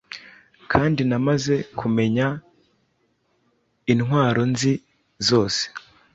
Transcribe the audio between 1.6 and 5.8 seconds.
kumenya intwaronzi zose-